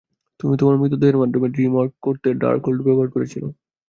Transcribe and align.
তুমি 0.39 0.53
তোমার 0.59 0.79
মৃতদেহের 0.79 1.19
মাধ্যমে 1.21 1.47
ড্রিমওয়াক 1.53 1.91
করতে 2.05 2.27
ডার্কহোল্ড 2.41 2.79
ব্যবহার 2.85 3.09
করেছিল। 3.11 3.43